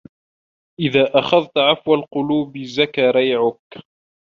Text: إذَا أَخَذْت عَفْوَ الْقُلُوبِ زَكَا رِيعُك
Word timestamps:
إذَا 0.79 1.19
أَخَذْت 1.19 1.57
عَفْوَ 1.57 1.93
الْقُلُوبِ 1.95 2.57
زَكَا 2.57 3.11
رِيعُك 3.11 3.77